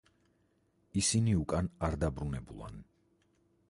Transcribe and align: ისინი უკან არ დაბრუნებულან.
ისინი 1.03 1.37
უკან 1.43 1.71
არ 1.91 2.01
დაბრუნებულან. 2.05 2.85